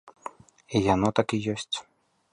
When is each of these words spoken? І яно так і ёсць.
І 0.79 0.81
яно 0.93 1.07
так 1.19 1.27
і 1.39 1.43
ёсць. 1.57 1.77